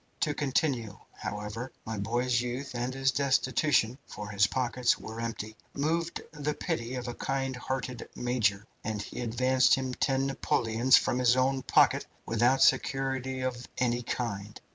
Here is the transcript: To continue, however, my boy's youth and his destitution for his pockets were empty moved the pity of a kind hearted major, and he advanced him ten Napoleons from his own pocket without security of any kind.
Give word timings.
To 0.21 0.33
continue, 0.33 0.97
however, 1.13 1.71
my 1.85 1.99
boy's 1.99 2.41
youth 2.41 2.73
and 2.73 2.91
his 2.91 3.11
destitution 3.11 3.99
for 4.07 4.29
his 4.29 4.47
pockets 4.47 4.97
were 4.97 5.21
empty 5.21 5.55
moved 5.75 6.23
the 6.31 6.55
pity 6.55 6.95
of 6.95 7.07
a 7.07 7.13
kind 7.13 7.55
hearted 7.55 8.09
major, 8.15 8.65
and 8.83 8.99
he 9.03 9.21
advanced 9.21 9.75
him 9.75 9.93
ten 9.93 10.25
Napoleons 10.25 10.97
from 10.97 11.19
his 11.19 11.35
own 11.37 11.61
pocket 11.61 12.07
without 12.25 12.63
security 12.63 13.41
of 13.41 13.67
any 13.77 14.01
kind. 14.01 14.59